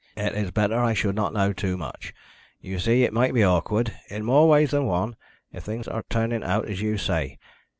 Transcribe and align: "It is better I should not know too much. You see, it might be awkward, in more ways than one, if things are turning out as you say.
"It 0.17 0.33
is 0.33 0.49
better 0.49 0.79
I 0.79 0.95
should 0.95 1.13
not 1.13 1.31
know 1.31 1.53
too 1.53 1.77
much. 1.77 2.11
You 2.59 2.79
see, 2.79 3.03
it 3.03 3.13
might 3.13 3.35
be 3.35 3.43
awkward, 3.45 3.93
in 4.09 4.25
more 4.25 4.49
ways 4.49 4.71
than 4.71 4.87
one, 4.87 5.15
if 5.53 5.63
things 5.63 5.87
are 5.87 6.03
turning 6.09 6.43
out 6.43 6.67
as 6.67 6.81
you 6.81 6.97
say. 6.97 7.37